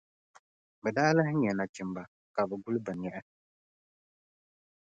Bɛ 0.81 0.89
daa 0.95 1.13
lahi 1.15 1.33
nya 1.35 1.51
nachimba 1.53 2.03
ka 2.33 2.41
bɛ 2.49 2.55
guli 2.63 2.79
bɛ 2.85 2.93
niɣi. 2.95 3.21